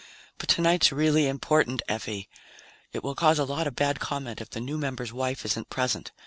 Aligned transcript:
But 0.39 0.49
tonight's 0.49 0.91
really 0.91 1.27
important, 1.27 1.83
Effie. 1.87 2.27
It 2.91 3.03
will 3.03 3.13
cause 3.13 3.37
a 3.37 3.43
lot 3.45 3.67
of 3.67 3.75
bad 3.75 3.99
comment 3.99 4.41
if 4.41 4.49
the 4.49 4.59
new 4.59 4.79
member's 4.79 5.13
wife 5.13 5.45
isn't 5.45 5.69
present. 5.69 6.11